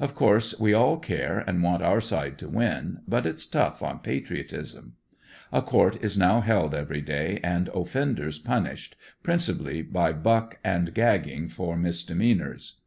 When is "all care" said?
0.72-1.40